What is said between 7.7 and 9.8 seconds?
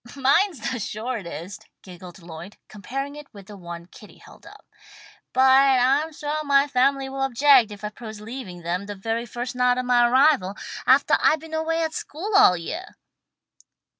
I propose leaving them the very first night